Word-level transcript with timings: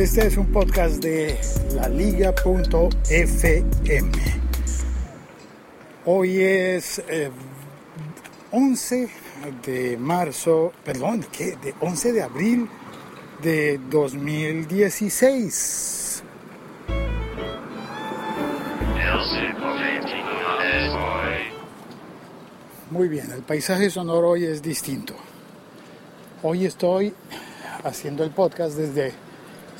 Este 0.00 0.26
es 0.28 0.36
un 0.38 0.46
podcast 0.46 1.02
de 1.02 1.38
la 1.74 1.86
liga.fm. 1.86 2.40
Hoy 6.06 6.40
es 6.40 7.02
11 8.50 9.02
eh, 9.02 9.08
de 9.66 9.98
marzo, 9.98 10.72
perdón, 10.86 11.26
¿qué? 11.30 11.58
De 11.62 11.74
11 11.82 12.12
de 12.14 12.22
abril 12.22 12.66
de 13.42 13.78
2016. 13.90 16.22
Muy 22.90 23.08
bien, 23.08 23.30
el 23.32 23.42
paisaje 23.42 23.90
sonoro 23.90 24.30
hoy 24.30 24.46
es 24.46 24.62
distinto. 24.62 25.12
Hoy 26.42 26.64
estoy 26.64 27.12
haciendo 27.84 28.24
el 28.24 28.30
podcast 28.30 28.78
desde 28.78 29.12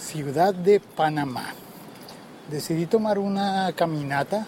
Ciudad 0.00 0.54
de 0.54 0.80
Panamá. 0.80 1.52
Decidí 2.50 2.86
tomar 2.86 3.18
una 3.18 3.70
caminata 3.76 4.46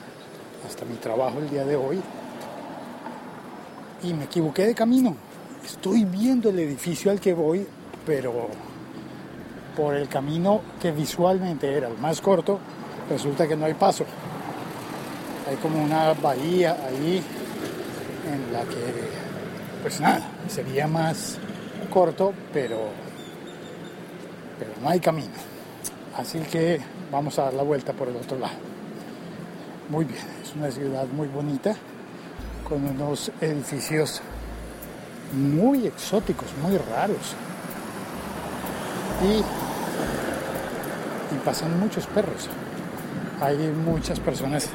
hasta 0.66 0.86
mi 0.86 0.96
trabajo 0.96 1.40
el 1.40 1.50
día 1.50 1.64
de 1.66 1.76
hoy 1.76 2.00
y 4.02 4.14
me 4.14 4.24
equivoqué 4.24 4.66
de 4.66 4.74
camino. 4.74 5.14
Estoy 5.62 6.06
viendo 6.06 6.48
el 6.48 6.58
edificio 6.58 7.12
al 7.12 7.20
que 7.20 7.34
voy, 7.34 7.66
pero 8.06 8.48
por 9.76 9.94
el 9.94 10.08
camino 10.08 10.62
que 10.80 10.90
visualmente 10.90 11.70
era 11.70 11.88
el 11.88 11.98
más 11.98 12.22
corto, 12.22 12.58
resulta 13.10 13.46
que 13.46 13.54
no 13.54 13.66
hay 13.66 13.74
paso. 13.74 14.04
Hay 15.48 15.56
como 15.56 15.84
una 15.84 16.14
bahía 16.14 16.78
ahí 16.88 17.22
en 18.26 18.52
la 18.52 18.62
que, 18.62 19.82
pues 19.82 20.00
nada, 20.00 20.22
sería 20.48 20.86
más 20.86 21.36
corto, 21.92 22.32
pero 22.54 23.01
pero 24.62 24.80
no 24.80 24.88
hay 24.88 25.00
camino. 25.00 25.32
Así 26.16 26.38
que 26.38 26.80
vamos 27.10 27.38
a 27.38 27.44
dar 27.44 27.54
la 27.54 27.62
vuelta 27.64 27.92
por 27.92 28.08
el 28.08 28.16
otro 28.16 28.38
lado. 28.38 28.54
Muy 29.88 30.04
bien, 30.04 30.22
es 30.42 30.54
una 30.54 30.70
ciudad 30.70 31.06
muy 31.06 31.26
bonita, 31.26 31.74
con 32.68 32.84
unos 32.84 33.32
edificios 33.40 34.22
muy 35.32 35.86
exóticos, 35.86 36.48
muy 36.62 36.78
raros. 36.78 37.34
Y, 39.24 39.42
pasan 41.44 41.80
muchos 41.80 42.06
perros. 42.06 42.48
Hay 43.40 43.56
muchas 43.84 44.20
personas 44.20 44.68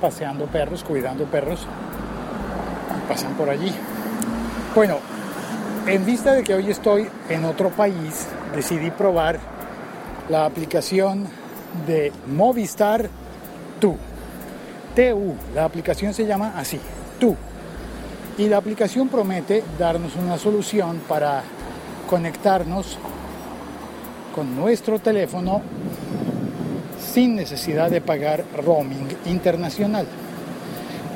paseando 0.00 0.46
perros, 0.46 0.82
cuidando 0.82 1.26
perros, 1.26 1.66
y 2.96 3.08
pasan 3.08 3.34
por 3.34 3.50
allí. 3.50 3.74
Bueno, 4.74 4.98
en 5.86 6.06
vista 6.06 6.32
de 6.32 6.44
que 6.44 6.54
hoy 6.54 6.70
estoy 6.70 7.10
en 7.28 7.44
otro 7.44 7.68
país, 7.68 8.26
decidí 8.54 8.90
probar 8.90 9.38
la 10.28 10.44
aplicación 10.44 11.26
de 11.86 12.12
Movistar 12.26 13.08
Tu. 13.80 13.96
TU, 14.94 15.34
la 15.54 15.64
aplicación 15.64 16.12
se 16.12 16.26
llama 16.26 16.54
así, 16.56 16.80
Tu. 17.20 17.36
Y 18.38 18.48
la 18.48 18.56
aplicación 18.56 19.08
promete 19.08 19.64
darnos 19.78 20.16
una 20.16 20.38
solución 20.38 21.00
para 21.08 21.42
conectarnos 22.08 22.98
con 24.34 24.56
nuestro 24.56 24.98
teléfono 24.98 25.62
sin 27.12 27.36
necesidad 27.36 27.90
de 27.90 28.00
pagar 28.00 28.44
roaming 28.64 29.08
internacional. 29.26 30.06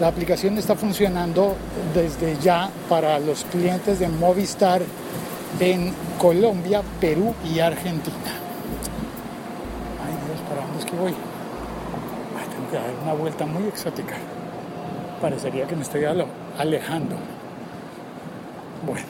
La 0.01 0.09
aplicación 0.09 0.59
está 0.59 0.75
funcionando 0.75 1.55
desde 1.95 2.37
ya 2.43 2.71
para 2.89 3.19
los 3.21 3.45
clientes 3.45 4.01
de 4.01 4.09
Movistar 4.09 4.83
en 5.61 5.93
Colombia, 6.19 6.83
Perú 7.01 7.35
y 7.45 7.61
Argentina. 7.61 8.17
Ay 10.05 10.15
Dios, 10.27 10.41
¿para 10.49 10.63
dónde 10.63 10.79
es 10.79 10.85
que 10.85 10.97
voy? 10.97 11.15
tengo 12.53 12.71
que 12.71 12.77
dar 12.77 13.03
una 13.03 13.13
vuelta 13.15 13.47
muy 13.47 13.67
exótica. 13.69 14.15
Parecería 15.21 15.67
que 15.67 15.77
me 15.77 15.83
estoy 15.83 16.05
alejando. 16.59 17.17
Bueno, 18.85 19.07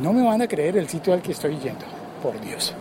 no 0.00 0.12
me 0.12 0.22
van 0.22 0.42
a 0.42 0.48
creer 0.48 0.76
el 0.76 0.88
sitio 0.88 1.12
al 1.12 1.20
que 1.20 1.32
estoy 1.32 1.58
yendo, 1.58 1.84
por 2.22 2.40
Dios. 2.40 2.74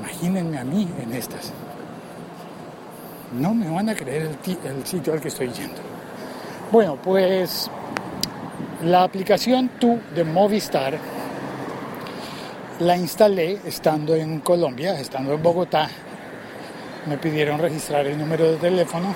Imagínense 0.00 0.58
a 0.58 0.64
mí 0.64 0.88
en 1.02 1.12
estas. 1.12 1.52
No 3.38 3.54
me 3.54 3.70
van 3.70 3.88
a 3.88 3.94
creer 3.94 4.22
el, 4.22 4.58
el 4.70 4.86
sitio 4.86 5.12
al 5.12 5.20
que 5.20 5.28
estoy 5.28 5.50
yendo. 5.50 5.80
Bueno, 6.72 6.96
pues 6.96 7.70
la 8.82 9.04
aplicación 9.04 9.70
Tu 9.78 9.98
de 10.14 10.24
Movistar 10.24 10.98
la 12.80 12.96
instalé 12.96 13.60
estando 13.64 14.14
en 14.14 14.40
Colombia, 14.40 14.98
estando 14.98 15.34
en 15.34 15.42
Bogotá. 15.42 15.88
Me 17.06 17.18
pidieron 17.18 17.58
registrar 17.58 18.06
el 18.06 18.18
número 18.18 18.52
de 18.52 18.56
teléfono. 18.56 19.14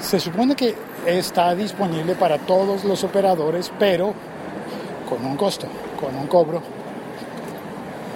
Se 0.00 0.20
supone 0.20 0.54
que 0.54 0.74
está 1.06 1.54
disponible 1.54 2.14
para 2.14 2.38
todos 2.38 2.84
los 2.84 3.02
operadores, 3.04 3.72
pero 3.78 4.14
con 5.08 5.24
un 5.24 5.36
costo, 5.36 5.66
con 5.98 6.14
un 6.14 6.26
cobro 6.26 6.62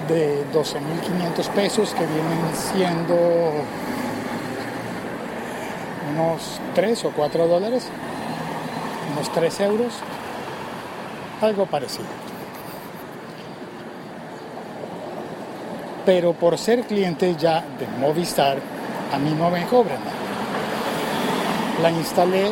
de 0.08 0.44
12.500 0.52 1.48
pesos 1.54 1.94
que 1.94 2.06
vienen 2.06 2.54
siendo 2.54 3.52
unos 6.12 6.60
3 6.74 7.04
o 7.06 7.10
4 7.10 7.48
dólares 7.48 7.88
unos 9.12 9.30
3 9.32 9.60
euros, 9.60 9.92
algo 11.40 11.66
parecido. 11.66 12.31
Pero 16.04 16.32
por 16.32 16.58
ser 16.58 16.82
cliente 16.82 17.36
ya 17.38 17.64
de 17.78 17.86
Movistar, 17.98 18.58
a 19.12 19.18
mí 19.18 19.34
no 19.38 19.50
me 19.50 19.64
cobran. 19.66 20.00
La 21.80 21.90
instalé, 21.90 22.50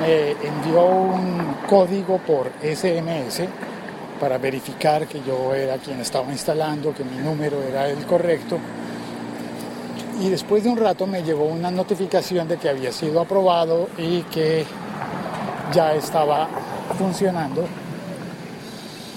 me 0.00 0.30
envió 0.46 0.86
un 0.86 1.56
código 1.68 2.18
por 2.18 2.50
SMS 2.62 3.42
para 4.18 4.38
verificar 4.38 5.06
que 5.06 5.22
yo 5.22 5.54
era 5.54 5.76
quien 5.78 6.00
estaba 6.00 6.30
instalando, 6.30 6.94
que 6.94 7.04
mi 7.04 7.16
número 7.16 7.62
era 7.62 7.88
el 7.88 8.06
correcto. 8.06 8.58
Y 10.20 10.28
después 10.28 10.62
de 10.64 10.70
un 10.70 10.78
rato 10.78 11.06
me 11.06 11.22
llegó 11.22 11.44
una 11.44 11.70
notificación 11.70 12.46
de 12.48 12.56
que 12.56 12.68
había 12.68 12.92
sido 12.92 13.20
aprobado 13.20 13.88
y 13.98 14.22
que 14.22 14.64
ya 15.72 15.94
estaba 15.94 16.48
funcionando 16.96 17.66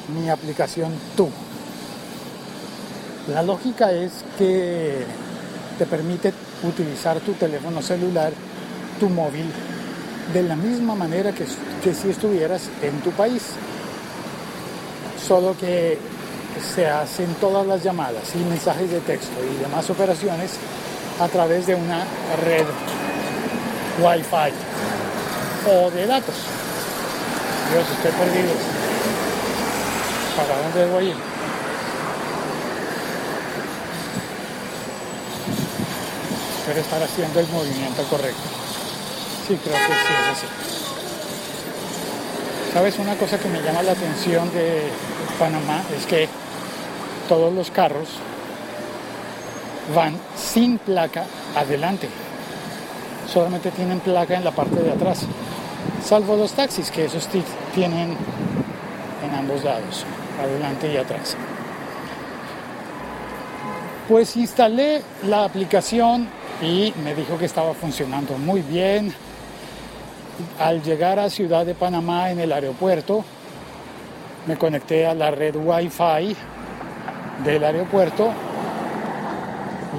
mi 0.07 0.29
aplicación 0.29 0.93
Tu. 1.15 1.29
La 3.33 3.43
lógica 3.43 3.91
es 3.91 4.23
que 4.37 5.03
te 5.77 5.85
permite 5.85 6.33
utilizar 6.63 7.19
tu 7.19 7.33
teléfono 7.33 7.81
celular, 7.81 8.31
tu 9.01 9.09
móvil, 9.09 9.45
de 10.33 10.43
la 10.43 10.55
misma 10.55 10.95
manera 10.95 11.33
que, 11.33 11.45
si 11.93 12.09
estuvieras 12.09 12.69
en 12.81 13.01
tu 13.01 13.11
país. 13.11 13.43
Solo 15.27 15.57
que 15.59 15.97
se 16.73 16.87
hacen 16.87 17.33
todas 17.41 17.67
las 17.67 17.83
llamadas 17.83 18.33
y 18.33 18.37
mensajes 18.49 18.89
de 18.89 19.01
texto 19.01 19.35
y 19.43 19.61
demás 19.61 19.89
operaciones 19.89 20.53
a 21.19 21.27
través 21.27 21.67
de 21.67 21.75
una 21.75 22.05
red 22.45 22.65
Wi-Fi 24.01 24.53
o 25.69 25.91
de 25.91 26.07
datos. 26.07 26.35
Dios, 27.71 27.85
estoy 27.91 28.11
perdido. 28.11 28.53
¿Para 30.37 30.61
dónde 30.61 30.79
debo 30.79 31.01
ir? 31.01 31.36
Estar 36.79 37.01
haciendo 37.01 37.39
el 37.39 37.47
movimiento 37.47 38.03
correcto. 38.03 38.41
Sí, 39.47 39.57
creo 39.63 39.75
que 39.75 39.93
sí 39.93 40.13
es 40.13 40.37
así. 40.37 40.47
¿Sabes? 42.73 42.99
Una 42.99 43.15
cosa 43.15 43.39
que 43.39 43.49
me 43.49 43.61
llama 43.61 43.81
la 43.83 43.93
atención 43.93 44.51
de 44.53 44.83
Panamá 45.39 45.81
es 45.97 46.05
que 46.05 46.27
todos 47.27 47.51
los 47.53 47.71
carros 47.71 48.07
van 49.95 50.17
sin 50.37 50.77
placa 50.77 51.25
adelante. 51.55 52.09
Solamente 53.31 53.71
tienen 53.71 53.99
placa 53.99 54.35
en 54.35 54.43
la 54.43 54.51
parte 54.51 54.75
de 54.75 54.91
atrás 54.91 55.25
salvo 56.03 56.37
los 56.37 56.53
taxis, 56.53 56.89
que 56.89 57.05
esos 57.05 57.27
tienen 57.73 58.15
en 59.23 59.35
ambos 59.35 59.63
lados, 59.63 60.05
adelante 60.41 60.91
y 60.91 60.97
atrás. 60.97 61.35
Pues 64.07 64.37
instalé 64.37 65.01
la 65.27 65.43
aplicación 65.43 66.29
y 66.61 66.93
me 67.03 67.13
dijo 67.13 67.37
que 67.37 67.45
estaba 67.45 67.73
funcionando 67.73 68.37
muy 68.37 68.61
bien. 68.61 69.13
Al 70.59 70.83
llegar 70.83 71.19
a 71.19 71.29
Ciudad 71.29 71.65
de 71.65 71.75
Panamá 71.75 72.31
en 72.31 72.39
el 72.39 72.51
aeropuerto, 72.51 73.23
me 74.45 74.57
conecté 74.57 75.05
a 75.05 75.13
la 75.13 75.31
red 75.31 75.55
Wi-Fi 75.55 76.35
del 77.43 77.63
aeropuerto. 77.63 78.31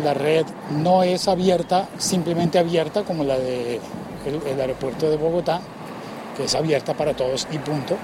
La 0.04 0.14
red 0.14 0.46
no 0.70 1.02
es 1.02 1.26
abierta, 1.28 1.88
simplemente 1.98 2.58
abierta 2.58 3.02
como 3.02 3.24
la 3.24 3.36
del 3.38 3.80
de 4.24 4.60
aeropuerto 4.60 5.10
de 5.10 5.16
Bogotá, 5.16 5.60
que 6.36 6.44
es 6.44 6.54
abierta 6.54 6.94
para 6.94 7.14
todos 7.14 7.48
y 7.50 7.58
punto. 7.58 7.96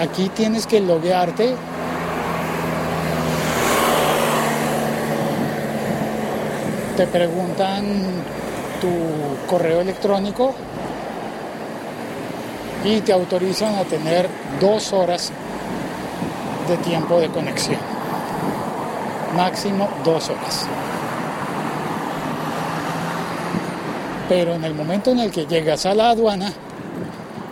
Aquí 0.00 0.28
tienes 0.28 0.66
que 0.66 0.80
loguearte 0.80 1.54
te 6.98 7.06
preguntan 7.06 7.84
tu 8.80 8.90
correo 9.46 9.82
electrónico 9.82 10.52
y 12.84 13.00
te 13.02 13.12
autorizan 13.12 13.76
a 13.76 13.84
tener 13.84 14.28
dos 14.60 14.92
horas 14.92 15.30
de 16.66 16.76
tiempo 16.78 17.20
de 17.20 17.28
conexión. 17.28 17.78
Máximo 19.36 19.88
dos 20.04 20.28
horas. 20.28 20.66
Pero 24.28 24.54
en 24.54 24.64
el 24.64 24.74
momento 24.74 25.12
en 25.12 25.20
el 25.20 25.30
que 25.30 25.46
llegas 25.46 25.86
a 25.86 25.94
la 25.94 26.10
aduana, 26.10 26.52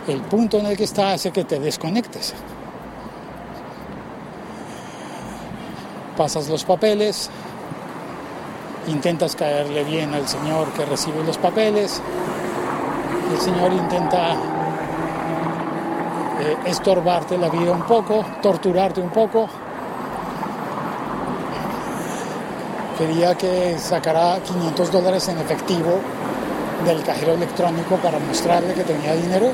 el 0.09 0.19
punto 0.23 0.59
en 0.59 0.65
el 0.65 0.75
que 0.75 0.83
está 0.83 1.13
hace 1.13 1.31
que 1.31 1.45
te 1.45 1.57
desconectes. 1.57 2.33
Pasas 6.17 6.49
los 6.49 6.65
papeles, 6.65 7.29
intentas 8.87 9.35
caerle 9.35 9.83
bien 9.83 10.13
al 10.13 10.27
señor 10.27 10.69
que 10.69 10.85
recibe 10.85 11.23
los 11.23 11.37
papeles, 11.37 12.01
el 13.31 13.39
señor 13.41 13.73
intenta 13.73 14.33
eh, 16.39 16.57
estorbarte 16.65 17.37
la 17.37 17.49
vida 17.49 17.71
un 17.71 17.83
poco, 17.83 18.25
torturarte 18.41 19.01
un 19.01 19.09
poco. 19.09 19.47
Quería 22.97 23.35
que 23.35 23.77
sacara 23.77 24.39
500 24.39 24.91
dólares 24.91 25.27
en 25.27 25.37
efectivo 25.37 25.99
del 26.85 27.03
cajero 27.03 27.33
electrónico 27.33 27.97
para 27.97 28.17
mostrarle 28.19 28.73
que 28.73 28.83
tenía 28.83 29.13
dinero. 29.13 29.47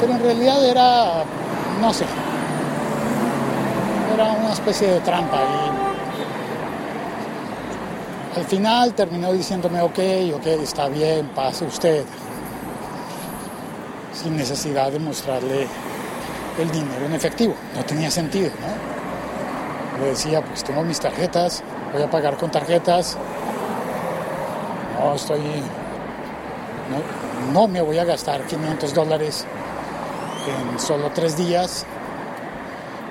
Pero 0.00 0.12
en 0.12 0.20
realidad 0.20 0.64
era, 0.64 1.24
no 1.80 1.92
sé, 1.92 2.04
era 4.14 4.32
una 4.32 4.52
especie 4.52 4.88
de 4.88 5.00
trampa 5.00 5.36
y 5.36 5.81
al 8.36 8.44
final 8.44 8.94
terminó 8.94 9.32
diciéndome, 9.32 9.80
ok, 9.82 9.98
ok, 10.34 10.46
está 10.62 10.88
bien, 10.88 11.28
pase 11.34 11.64
usted, 11.64 12.04
sin 14.14 14.36
necesidad 14.36 14.90
de 14.90 14.98
mostrarle 14.98 15.66
el 16.58 16.70
dinero 16.70 17.06
en 17.06 17.12
efectivo. 17.12 17.54
No 17.76 17.84
tenía 17.84 18.10
sentido, 18.10 18.50
¿no? 18.60 20.02
Le 20.02 20.10
decía, 20.10 20.42
pues 20.42 20.64
tengo 20.64 20.82
mis 20.82 20.98
tarjetas, 20.98 21.62
voy 21.92 22.02
a 22.02 22.10
pagar 22.10 22.36
con 22.36 22.50
tarjetas, 22.50 23.16
no 24.98 25.14
estoy, 25.14 25.40
no, 26.90 27.52
no 27.52 27.68
me 27.68 27.80
voy 27.82 27.98
a 27.98 28.04
gastar 28.04 28.42
500 28.46 28.94
dólares 28.94 29.44
en 30.46 30.80
solo 30.80 31.10
tres 31.14 31.36
días 31.36 31.86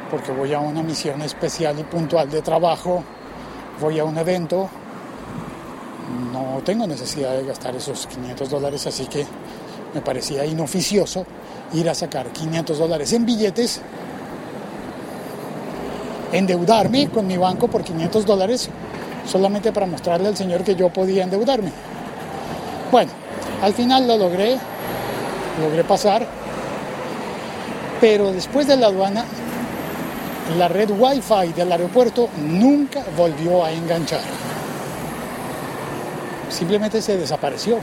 porque 0.10 0.32
voy 0.34 0.54
a 0.54 0.60
una 0.60 0.84
misión 0.84 1.22
especial 1.22 1.80
y 1.80 1.84
puntual 1.84 2.30
de 2.30 2.42
trabajo, 2.42 3.02
voy 3.80 3.98
a 3.98 4.04
un 4.04 4.18
evento, 4.18 4.70
tengo 6.66 6.88
necesidad 6.88 7.36
de 7.36 7.46
gastar 7.46 7.76
esos 7.76 8.08
500 8.08 8.50
dólares, 8.50 8.88
así 8.88 9.06
que 9.06 9.26
me 9.94 10.02
parecía 10.02 10.46
inoficioso 10.46 11.26
ir 11.74 11.90
a 11.90 11.96
sacar 11.96 12.28
500 12.28 12.78
dólares 12.78 13.14
en 13.14 13.26
billetes, 13.26 13.82
endeudarme 16.32 17.10
con 17.10 17.28
mi 17.28 17.38
banco 17.38 17.68
por 17.68 17.84
500 17.84 18.26
dólares 18.26 18.70
solamente 19.30 19.72
para 19.72 19.86
mostrarle 19.86 20.28
al 20.28 20.38
señor 20.38 20.64
que 20.64 20.76
yo 20.76 20.90
podía 20.90 21.24
endeudarme. 21.24 21.72
Bueno, 22.92 23.12
al 23.62 23.74
final 23.74 24.08
lo 24.08 24.18
logré, 24.18 24.58
logré 25.62 25.84
pasar, 25.84 26.28
pero 28.00 28.32
después 28.32 28.68
de 28.68 28.78
la 28.78 28.88
aduana, 28.88 29.26
la 30.58 30.68
red 30.68 30.90
Wi-Fi 30.92 31.54
del 31.56 31.72
aeropuerto 31.72 32.30
nunca 32.38 33.04
volvió 33.16 33.64
a 33.64 33.72
enganchar. 33.72 34.51
Simplemente 36.52 37.02
se 37.02 37.18
desapareció. 37.18 37.80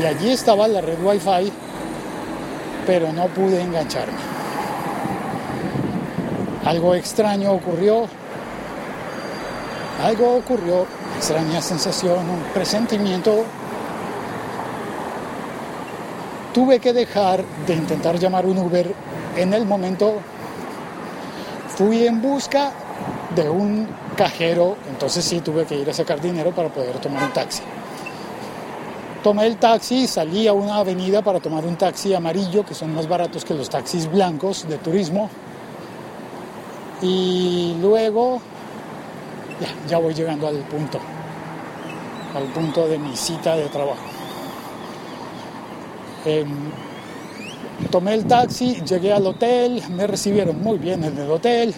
Y 0.00 0.04
allí 0.04 0.30
estaba 0.30 0.68
la 0.68 0.82
red 0.82 1.02
Wi-Fi, 1.02 1.50
pero 2.86 3.12
no 3.12 3.26
pude 3.28 3.60
engancharme. 3.62 4.18
Algo 6.64 6.94
extraño 6.94 7.52
ocurrió. 7.52 8.06
Algo 10.02 10.36
ocurrió, 10.36 10.86
extraña 11.16 11.62
sensación, 11.62 12.18
un 12.28 12.40
presentimiento. 12.52 13.44
Tuve 16.52 16.78
que 16.78 16.92
dejar 16.92 17.42
de 17.66 17.74
intentar 17.74 18.18
llamar 18.18 18.44
un 18.46 18.58
Uber 18.58 18.92
en 19.36 19.54
el 19.54 19.64
momento. 19.64 20.14
Fui 21.76 22.06
en 22.06 22.20
busca 22.20 22.72
de 23.34 23.48
un 23.48 23.88
cajero, 24.16 24.76
entonces 24.88 25.24
sí 25.24 25.40
tuve 25.40 25.64
que 25.64 25.76
ir 25.76 25.88
a 25.88 25.92
sacar 25.92 26.20
dinero 26.20 26.50
para 26.50 26.68
poder 26.70 26.98
tomar 26.98 27.22
un 27.22 27.32
taxi. 27.32 27.62
Tomé 29.22 29.46
el 29.46 29.56
taxi, 29.56 30.06
salí 30.06 30.46
a 30.46 30.52
una 30.52 30.76
avenida 30.76 31.20
para 31.22 31.40
tomar 31.40 31.64
un 31.64 31.76
taxi 31.76 32.14
amarillo, 32.14 32.64
que 32.64 32.74
son 32.74 32.94
más 32.94 33.08
baratos 33.08 33.44
que 33.44 33.54
los 33.54 33.68
taxis 33.68 34.10
blancos 34.10 34.68
de 34.68 34.78
turismo. 34.78 35.28
Y 37.02 37.76
luego, 37.80 38.40
ya, 39.88 39.98
voy 39.98 40.14
llegando 40.14 40.46
al 40.46 40.58
punto, 40.58 40.98
al 42.34 42.44
punto 42.44 42.88
de 42.88 42.98
mi 42.98 43.16
cita 43.16 43.56
de 43.56 43.66
trabajo. 43.66 44.06
Em, 46.24 46.70
tomé 47.90 48.14
el 48.14 48.26
taxi, 48.26 48.80
llegué 48.82 49.12
al 49.12 49.26
hotel, 49.26 49.82
me 49.90 50.06
recibieron 50.06 50.62
muy 50.62 50.78
bien 50.78 51.04
en 51.04 51.18
el 51.18 51.30
hotel, 51.30 51.74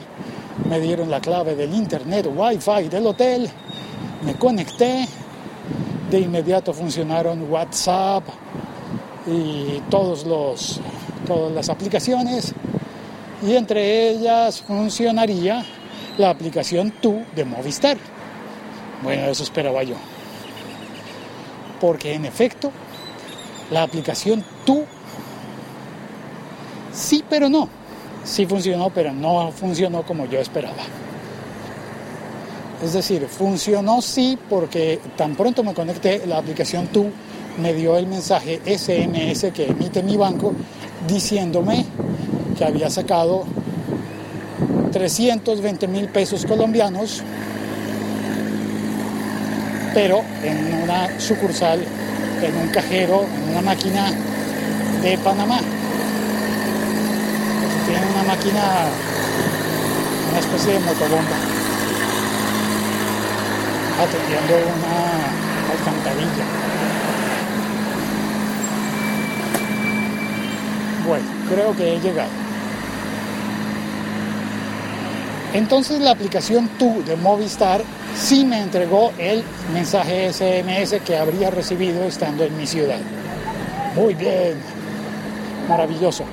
me 0.66 0.80
dieron 0.80 1.10
la 1.10 1.20
clave 1.20 1.54
del 1.54 1.74
internet 1.74 2.28
wifi 2.34 2.88
del 2.88 3.06
hotel, 3.06 3.48
me 4.24 4.34
conecté, 4.34 5.06
de 6.10 6.20
inmediato 6.20 6.72
funcionaron 6.72 7.50
WhatsApp 7.50 8.24
y 9.26 9.80
todos 9.90 10.26
los, 10.26 10.80
todas 11.26 11.52
las 11.52 11.68
aplicaciones 11.68 12.54
y 13.42 13.54
entre 13.54 14.08
ellas 14.10 14.60
funcionaría 14.60 15.64
la 16.16 16.30
aplicación 16.30 16.92
Tu 17.00 17.22
de 17.34 17.44
Movistar. 17.44 17.96
Bueno, 19.02 19.26
eso 19.26 19.44
esperaba 19.44 19.82
yo. 19.82 19.94
Porque 21.80 22.14
en 22.14 22.24
efecto, 22.24 22.72
la 23.70 23.82
aplicación 23.82 24.44
Tu 24.64 24.84
sí, 26.92 27.24
pero 27.28 27.48
no. 27.48 27.68
Sí 28.24 28.46
funcionó, 28.46 28.90
pero 28.90 29.12
no 29.12 29.50
funcionó 29.52 30.02
como 30.02 30.26
yo 30.26 30.38
esperaba. 30.38 30.82
Es 32.82 32.92
decir, 32.92 33.26
funcionó 33.26 34.00
sí 34.00 34.38
porque 34.48 35.00
tan 35.16 35.34
pronto 35.34 35.64
me 35.64 35.74
conecté, 35.74 36.26
la 36.26 36.38
aplicación 36.38 36.86
Tú 36.88 37.10
me 37.60 37.74
dio 37.74 37.96
el 37.96 38.06
mensaje 38.06 38.60
SMS 38.64 39.52
que 39.52 39.66
emite 39.66 40.02
mi 40.02 40.16
banco 40.16 40.54
diciéndome 41.08 41.84
que 42.56 42.64
había 42.64 42.88
sacado 42.88 43.44
320 44.92 45.88
mil 45.88 46.08
pesos 46.08 46.46
colombianos, 46.46 47.22
pero 49.92 50.22
en 50.42 50.82
una 50.82 51.20
sucursal, 51.20 51.80
en 52.42 52.56
un 52.56 52.68
cajero, 52.68 53.22
en 53.22 53.50
una 53.52 53.62
máquina 53.62 54.12
de 55.02 55.18
Panamá. 55.18 55.60
Tiene 57.88 58.06
una 58.06 58.22
máquina, 58.22 58.62
una 60.30 60.38
especie 60.38 60.74
de 60.74 60.80
motobomba 60.80 61.58
atendiendo 63.98 64.54
una 64.76 65.72
alcantarilla. 65.72 66.44
Bueno, 71.06 71.26
creo 71.48 71.76
que 71.76 71.94
he 71.94 72.00
llegado. 72.00 72.30
Entonces 75.54 76.00
la 76.00 76.10
aplicación 76.10 76.68
Tu 76.78 77.02
de 77.04 77.16
Movistar 77.16 77.82
sí 78.14 78.44
me 78.44 78.60
entregó 78.60 79.12
el 79.18 79.42
mensaje 79.72 80.32
SMS 80.32 81.00
que 81.04 81.16
habría 81.16 81.50
recibido 81.50 82.04
estando 82.04 82.44
en 82.44 82.56
mi 82.56 82.66
ciudad. 82.66 82.98
Muy 83.96 84.14
bien, 84.14 84.54
maravilloso. 85.68 86.24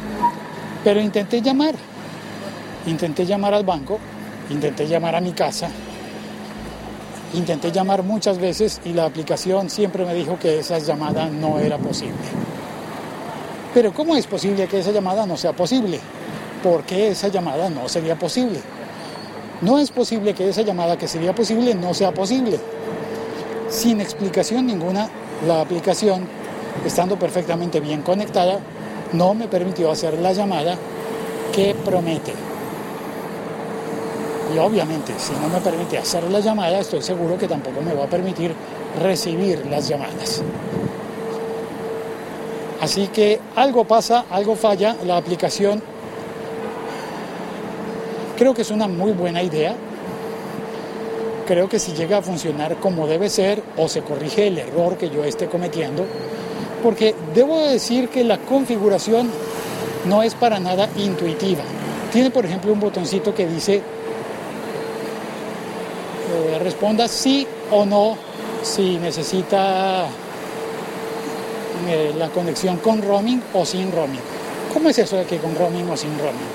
Pero 0.86 1.02
intenté 1.02 1.42
llamar, 1.42 1.76
intenté 2.88 3.26
llamar 3.26 3.54
al 3.54 3.66
banco, 3.66 4.00
intenté 4.50 4.88
llamar 4.88 5.16
a 5.16 5.20
mi 5.20 5.34
casa 5.34 5.70
Intenté 7.36 7.70
llamar 7.70 8.02
muchas 8.04 8.38
veces 8.38 8.80
y 8.86 8.94
la 8.94 9.06
aplicación 9.06 9.70
siempre 9.70 10.06
me 10.06 10.14
dijo 10.14 10.40
que 10.40 10.60
esa 10.60 10.80
llamada 10.80 11.30
no 11.30 11.60
era 11.60 11.78
posible. 11.78 12.16
Pero 13.74 13.94
¿cómo 13.94 14.16
es 14.16 14.26
posible 14.26 14.68
que 14.68 14.80
esa 14.80 14.92
llamada 14.92 15.26
no 15.26 15.36
sea 15.36 15.52
posible? 15.52 16.00
¿Por 16.64 16.84
qué 16.84 17.10
esa 17.10 17.28
llamada 17.28 17.70
no 17.70 17.90
sería 17.90 18.18
posible? 18.18 18.62
No 19.62 19.80
es 19.80 19.92
posible 19.92 20.34
que 20.34 20.48
esa 20.48 20.62
llamada 20.62 20.98
que 20.98 21.10
sería 21.10 21.36
posible 21.36 21.76
no 21.76 21.94
sea 21.94 22.14
posible. 22.14 22.58
Sin 23.70 24.00
explicación 24.00 24.66
ninguna, 24.66 25.10
la 25.46 25.60
aplicación, 25.60 26.26
estando 26.86 27.20
perfectamente 27.20 27.82
bien 27.82 28.02
conectada, 28.02 28.60
no 29.14 29.34
me 29.34 29.48
permitió 29.48 29.92
hacer 29.92 30.20
la 30.20 30.34
llamada 30.34 30.78
que 31.54 31.76
promete. 31.76 32.34
Y 34.54 34.58
obviamente, 34.58 35.14
si 35.18 35.34
no 35.34 35.50
me 35.50 35.60
permite 35.60 35.98
hacer 35.98 36.24
la 36.30 36.40
llamada, 36.40 36.80
estoy 36.80 37.02
seguro 37.02 37.38
que 37.38 37.48
tampoco 37.48 37.82
me 37.82 37.94
va 37.94 38.06
a 38.06 38.10
permitir 38.10 38.54
recibir 39.02 39.66
las 39.68 39.88
llamadas. 39.88 40.42
Así 42.82 43.08
que 43.08 43.40
algo 43.56 43.86
pasa, 43.86 44.26
algo 44.30 44.56
falla, 44.56 44.96
la 45.04 45.18
aplicación 45.18 45.82
creo 48.38 48.54
que 48.54 48.62
es 48.62 48.72
una 48.72 48.88
muy 48.88 49.12
buena 49.12 49.42
idea. 49.42 49.76
Creo 51.48 51.70
que 51.70 51.80
si 51.80 51.94
llega 51.94 52.18
a 52.18 52.22
funcionar 52.22 52.76
como 52.78 53.08
debe 53.08 53.30
ser 53.30 53.62
o 53.78 53.88
se 53.88 54.02
corrige 54.02 54.48
el 54.48 54.58
error 54.58 54.98
que 54.98 55.10
yo 55.10 55.24
esté 55.24 55.48
cometiendo, 55.48 56.06
porque 56.86 57.16
debo 57.34 57.60
decir 57.62 58.10
que 58.10 58.24
la 58.24 58.38
configuración 58.38 59.32
no 60.06 60.22
es 60.22 60.36
para 60.36 60.60
nada 60.60 60.88
intuitiva. 60.98 61.64
Tiene, 62.14 62.30
por 62.30 62.46
ejemplo, 62.46 62.72
un 62.72 62.80
botoncito 62.80 63.34
que 63.34 63.48
dice 63.48 63.78
eh, 66.32 66.60
responda 66.60 67.08
sí 67.08 67.48
o 67.72 67.88
no 67.88 68.16
si 68.62 69.00
necesita 69.00 70.06
eh, 71.88 72.14
la 72.16 72.30
conexión 72.30 72.78
con 72.78 73.02
roaming 73.02 73.42
o 73.56 73.66
sin 73.66 73.92
roaming. 73.92 74.22
¿Cómo 74.72 74.90
es 74.90 75.00
eso 75.00 75.16
de 75.18 75.26
que 75.26 75.40
con 75.40 75.56
roaming 75.56 75.90
o 75.90 75.98
sin 75.98 76.16
roaming? 76.20 76.52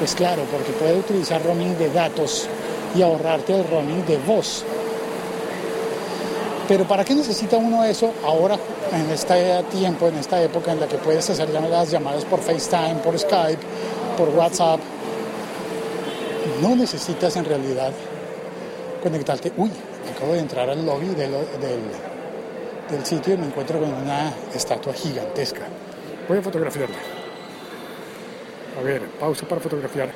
Pues 0.00 0.16
claro, 0.16 0.42
porque 0.50 0.72
puede 0.72 0.98
utilizar 0.98 1.40
roaming 1.44 1.78
de 1.78 1.88
datos 1.90 2.48
y 2.96 3.02
ahorrarte 3.02 3.54
el 3.54 3.68
roaming 3.68 4.04
de 4.06 4.18
voz. 4.26 4.64
Pero 6.72 6.86
¿para 6.86 7.04
qué 7.04 7.14
necesita 7.14 7.58
uno 7.58 7.84
eso 7.84 8.14
ahora 8.24 8.56
en 8.94 9.10
este 9.10 9.62
tiempo, 9.64 10.08
en 10.08 10.14
esta 10.14 10.42
época 10.42 10.72
en 10.72 10.80
la 10.80 10.88
que 10.88 10.96
puedes 10.96 11.28
hacer 11.28 11.50
las 11.50 11.90
llamadas 11.90 12.24
por 12.24 12.40
FaceTime, 12.40 12.94
por 13.04 13.18
Skype, 13.18 13.60
por 14.16 14.30
WhatsApp? 14.30 14.80
No 16.62 16.74
necesitas 16.74 17.36
en 17.36 17.44
realidad 17.44 17.92
conectarte. 19.02 19.52
Uy, 19.58 19.70
acabo 20.16 20.32
de 20.32 20.38
entrar 20.38 20.70
al 20.70 20.86
lobby 20.86 21.08
del, 21.08 21.32
del, 22.90 23.04
sitio 23.04 23.34
y 23.34 23.36
me 23.36 23.48
encuentro 23.48 23.78
con 23.78 23.92
una 23.92 24.32
estatua 24.54 24.94
gigantesca. 24.94 25.66
Voy 26.26 26.38
a 26.38 26.42
fotografiarla. 26.42 26.96
A 28.80 28.82
ver, 28.82 29.02
pausa 29.20 29.46
para 29.46 29.60
fotografiar. 29.60 30.08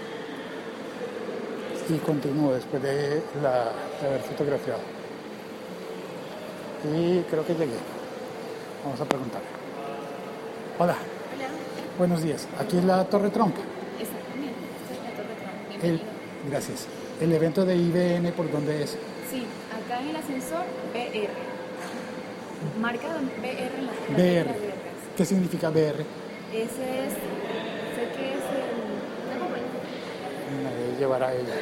Y 1.91 1.99
continúo 1.99 2.55
después 2.55 2.83
de, 2.83 3.23
la, 3.43 3.73
de 4.01 4.07
haber 4.09 4.23
fotografiado. 4.23 4.96
Y 6.95 7.21
creo 7.31 7.45
que 7.45 7.55
llegué. 7.55 7.76
Vamos 8.85 9.00
a 9.00 9.05
preguntar. 9.05 9.40
Hola. 10.78 10.93
Hola. 10.93 11.49
Buenos 11.99 12.23
días. 12.23 12.47
Aquí 12.61 12.78
es 12.78 12.85
la 12.85 13.05
Torre 13.05 13.31
Trump. 13.31 13.57
Exactamente. 13.99 14.55
Es 14.93 15.02
la 15.02 15.11
Torre 15.11 15.35
Trump. 15.40 15.85
El, 15.85 16.00
gracias. 16.49 16.87
¿El 17.21 17.33
evento 17.33 17.64
de 17.64 17.76
IBN 17.76 18.33
por 18.33 18.50
dónde 18.50 18.83
es? 18.85 18.90
Sí, 19.31 19.47
acá 19.73 20.00
en 20.00 20.11
el 20.11 20.16
ascensor 20.16 20.64
BR. 20.93 21.28
Marca 22.81 23.09
BR 23.40 23.78
en 23.78 23.87
la 23.87 23.93
BR. 24.16 24.50
atrás. 24.50 24.57
¿Qué 25.16 25.25
significa 25.25 25.71
BR? 25.71 26.05
Ese 26.52 27.07
es. 27.07 27.12
Sé 27.14 28.02
que 28.16 28.35
es 28.35 28.45
el. 28.55 29.40
compañía. 29.40 30.93
Me 30.93 30.99
llevará 30.99 31.33
ella. 31.35 31.55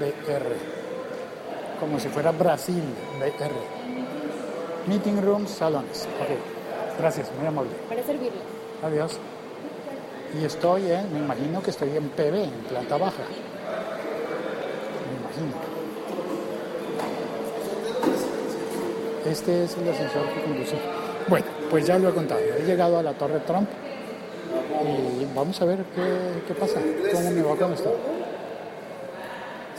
BR. 0.00 0.77
Como 1.80 2.00
si 2.00 2.08
fuera 2.08 2.32
Brasil, 2.32 2.82
BR. 3.20 3.52
Meeting 4.88 5.22
rooms, 5.22 5.50
salones. 5.50 6.08
Ok. 6.20 6.98
Gracias, 6.98 7.30
muy 7.38 7.46
amable. 7.46 7.70
Para 7.88 8.02
servirle. 8.02 8.40
Adiós. 8.82 9.18
Y 10.38 10.44
estoy 10.44 10.90
en, 10.90 11.12
me 11.12 11.20
imagino 11.20 11.62
que 11.62 11.70
estoy 11.70 11.96
en 11.96 12.08
PB, 12.08 12.34
en 12.44 12.50
planta 12.68 12.96
baja. 12.96 13.22
Me 15.06 15.18
imagino. 15.20 15.56
Este 19.24 19.64
es 19.64 19.76
el 19.76 19.88
ascensor 19.88 20.26
que 20.34 20.42
conduce. 20.42 20.76
Bueno, 21.28 21.46
pues 21.70 21.86
ya 21.86 21.98
lo 21.98 22.08
he 22.08 22.12
contado. 22.12 22.40
He 22.40 22.64
llegado 22.64 22.98
a 22.98 23.02
la 23.02 23.12
Torre 23.12 23.40
Trump 23.40 23.68
y 24.84 25.26
vamos 25.34 25.60
a 25.60 25.64
ver 25.64 25.84
qué, 25.94 26.42
qué 26.46 26.54
pasa, 26.54 26.80
cómo 27.12 27.30
me 27.30 27.42
va 27.42 27.56
con 27.56 27.72
esto. 27.72 27.94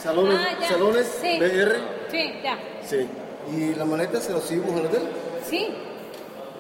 Salones, 0.02 0.40
Ah, 0.40 0.66
salones 0.68 1.18
Sí. 1.22 1.38
BR. 1.40 1.76
Sí, 2.12 2.34
ya. 2.44 2.58
Sí. 2.86 3.08
¿Y 3.56 3.76
la 3.76 3.86
maleta 3.86 4.20
se 4.22 4.32
la 4.34 4.40
subimos 4.40 4.72
al 4.80 4.86
hotel? 4.86 5.02
Sí. 5.50 5.68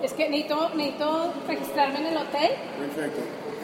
Es 0.01 0.13
que 0.13 0.29
necesito, 0.29 0.69
necesito 0.75 1.34
registrarme 1.48 2.00
en 2.00 2.05
el 2.08 2.17
hotel 2.17 2.50
Perfecto. 2.79 3.22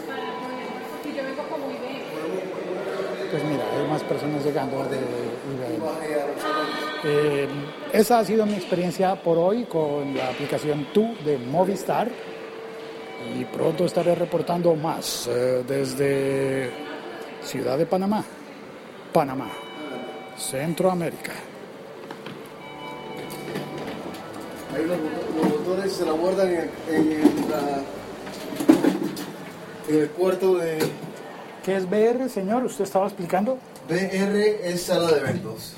para 0.07 0.21
poder. 0.21 0.67
Porque 1.03 1.17
yo 1.17 1.23
vengo 1.23 1.43
como 1.49 1.65
IBM. 1.71 3.31
Pues 3.31 3.43
mira, 3.45 3.63
hay 3.77 3.87
más 3.89 4.03
personas 4.03 4.43
llegando 4.45 4.83
de 4.85 4.97
IBM. 4.97 5.85
Eh, 7.03 7.47
esa 7.93 8.19
ha 8.19 8.25
sido 8.25 8.45
mi 8.45 8.53
experiencia 8.55 9.15
por 9.15 9.37
hoy 9.37 9.63
con 9.65 10.15
la 10.15 10.29
aplicación 10.29 10.87
Tu 10.93 11.15
de 11.23 11.37
Movistar 11.37 12.07
y 13.37 13.43
pronto 13.45 13.85
estaré 13.85 14.15
reportando 14.15 14.75
más 14.75 15.27
eh, 15.27 15.63
desde 15.67 16.69
Ciudad 17.43 17.77
de 17.77 17.85
Panamá, 17.85 18.23
Panamá, 19.13 19.49
Centroamérica. 20.37 21.31
Ahí 24.75 24.85
los, 24.85 24.97
los 24.97 25.59
botones 25.59 25.93
se 25.93 26.05
la 26.05 26.11
guardan 26.11 26.49
en, 26.49 26.69
en, 26.89 27.11
en 27.11 27.49
la- 27.49 27.81
en 29.87 29.99
el 30.01 30.09
cuarto 30.09 30.55
de 30.55 30.79
¿Qué 31.63 31.75
es 31.77 31.89
BR, 31.89 32.27
señor? 32.29 32.63
¿Usted 32.65 32.83
estaba 32.83 33.05
explicando? 33.07 33.57
BR 33.87 34.69
es 34.69 34.81
sala 34.83 35.11
de 35.11 35.19
eventos. 35.19 35.73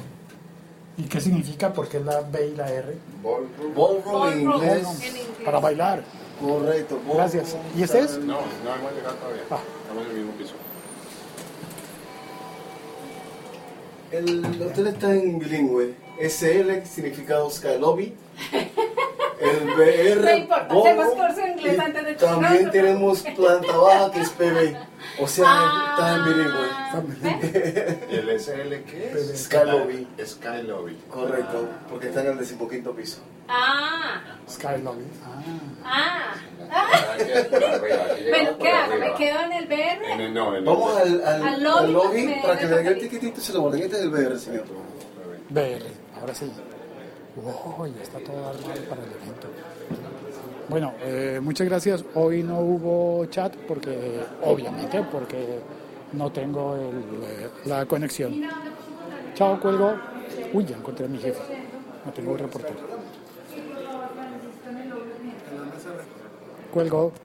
¿Y 0.98 1.04
qué 1.04 1.22
significa? 1.22 1.72
¿Por 1.72 1.88
qué 1.88 2.00
la 2.00 2.22
B 2.22 2.48
y 2.54 2.56
la 2.56 2.70
R? 2.72 2.98
Ballroom 3.76 4.28
en 4.34 4.42
inglés. 4.42 4.88
En 5.02 5.08
inglés. 5.08 5.26
Para 5.46 5.60
bailar. 5.60 6.04
Correcto. 6.42 6.96
ballroom. 6.98 7.18
Gracias. 7.18 7.56
¿Y 7.78 7.84
este 7.84 8.00
es? 8.00 8.18
No, 8.18 8.26
no 8.26 8.76
hemos 8.76 8.94
llegado 8.94 9.16
todavía. 9.16 9.44
Ah. 9.52 9.60
Estamos 9.84 10.04
en 10.06 10.10
el 10.12 10.18
mismo 10.18 10.32
piso. 10.34 10.54
El 14.12 14.62
hotel 14.62 14.88
está 14.88 15.14
en 15.14 15.38
bilingüe. 15.38 15.94
SL 16.20 16.86
significa 16.86 17.38
Sky 17.50 17.78
Lobby. 17.80 18.16
El 19.40 19.66
BR. 19.76 20.48
No 20.70 20.84
hacemos 20.84 21.14
curso 21.14 21.48
inglés 21.48 21.78
y 21.78 21.80
antes 21.80 22.06
de 22.06 22.16
También 22.16 22.72
tenemos 22.72 23.22
planta 23.22 23.78
baja 23.78 24.12
que 24.12 24.22
es 24.22 24.30
PB. 24.30 24.76
O 25.20 25.28
sea, 25.28 25.92
está 25.92 26.16
en 26.16 26.26
bilingüe. 26.26 26.68
Ah, 26.72 27.02
¿ves? 27.06 27.98
¿Y 28.10 28.16
el 28.16 28.40
SL 28.40 28.84
qué 28.90 29.12
es? 29.14 29.44
Sky 29.44 29.58
Lobby. 29.66 30.08
Sky 30.26 30.64
Lobby. 30.64 30.98
Correcto, 31.12 31.68
porque 31.90 32.08
está 32.08 32.22
en 32.22 32.28
el 32.28 32.38
decimoquinto 32.38 32.96
piso. 32.96 33.20
Ah, 33.48 34.22
Sky 34.50 34.82
Lobby. 34.84 35.06
Ah. 35.84 36.34
ah. 36.34 36.34
Bueno, 38.30 38.58
¿qué 38.60 38.70
hago? 38.70 38.96
¿Me 39.00 39.14
quedo 39.14 39.40
en 39.42 39.52
el 39.54 39.68
BR? 39.68 40.12
En 40.12 40.22
el, 40.22 40.34
no, 40.34 40.50
en 40.52 40.56
el 40.58 40.64
Vamos 40.66 40.98
al, 40.98 41.24
al, 41.26 41.44
Al 41.48 41.64
lobby, 41.64 41.78
al 41.86 41.94
lobby 41.94 42.24
me- 42.28 42.42
para 42.42 42.58
que 42.58 42.66
me 42.66 42.72
le 42.72 42.78
den 42.78 42.88
el 42.88 43.00
tiquitito 43.00 43.40
y 43.40 43.44
se 43.44 43.54
lo 43.54 43.62
guarden. 43.62 43.84
Este 43.84 43.98
es 43.98 44.04
el 44.04 44.10
BR, 44.10 44.40
señor. 44.40 44.64
BR, 45.50 45.84
ahora 46.22 46.34
sí. 46.36 46.52
Wow, 47.36 47.86
ya 47.96 48.02
está 48.04 48.20
todo 48.20 48.38
armado 48.38 48.82
para 48.90 49.02
el 49.04 49.10
evento. 49.12 49.48
Bueno, 50.70 50.94
eh, 51.02 51.40
muchas 51.42 51.68
gracias. 51.68 52.04
Hoy 52.16 52.44
no 52.44 52.60
hubo 52.60 53.26
chat 53.28 53.56
porque, 53.68 54.22
obviamente, 54.44 55.02
porque 55.12 55.60
no 56.14 56.32
tengo 56.32 56.76
el, 56.76 57.24
eh, 57.24 57.50
la 57.66 57.86
conexión. 57.86 58.42
Chao, 59.36 59.60
cuelgo. 59.60 59.96
Uy, 60.54 60.66
ya 60.66 60.76
encontré 60.76 61.06
a 61.06 61.10
mi 61.10 61.20
jefe. 61.20 61.40
No 62.06 62.12
tengo 62.12 62.34
el 62.34 62.40
reportero. 62.40 62.76
Cuelgo. 66.72 67.14